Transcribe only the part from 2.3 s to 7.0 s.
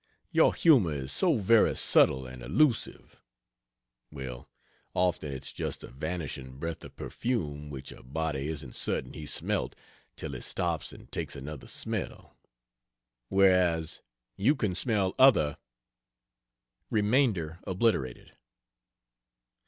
elusive (well, often it's just a vanishing breath of